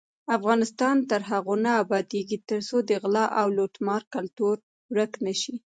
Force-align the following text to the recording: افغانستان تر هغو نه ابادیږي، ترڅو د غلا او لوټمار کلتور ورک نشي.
افغانستان 0.37 0.95
تر 1.09 1.21
هغو 1.29 1.53
نه 1.65 1.71
ابادیږي، 1.83 2.37
ترڅو 2.49 2.77
د 2.89 2.91
غلا 3.01 3.25
او 3.39 3.47
لوټمار 3.57 4.01
کلتور 4.15 4.55
ورک 4.93 5.13
نشي. 5.25 5.55